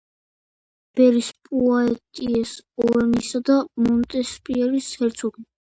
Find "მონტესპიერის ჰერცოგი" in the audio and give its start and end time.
3.87-5.51